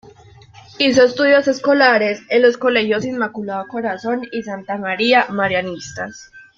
Hizo 0.79 1.03
estudios 1.03 1.47
escolares 1.47 2.21
en 2.31 2.41
los 2.41 2.57
colegios 2.57 3.05
Inmaculado 3.05 3.67
Corazón 3.67 4.23
y 4.31 4.41
Santa 4.41 4.75
María 4.79 5.27
Marianistas. 5.29 6.31